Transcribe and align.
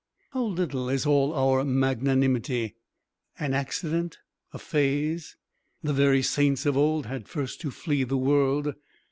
How 0.31 0.43
little 0.45 0.89
is 0.89 1.05
all 1.05 1.31
our 1.35 1.63
magnanimity 1.63 2.75
an 3.37 3.53
accident! 3.53 4.17
a 4.51 4.57
phase! 4.57 5.37
The 5.83 5.93
very 5.93 6.23
Saints 6.23 6.65
of 6.65 6.75
old 6.75 7.05
had 7.05 7.27
first 7.29 7.61
to 7.61 7.69
flee 7.69 8.03
the 8.03 8.17
world. 8.17 8.73